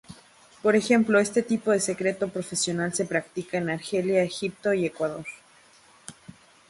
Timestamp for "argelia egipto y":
3.69-4.87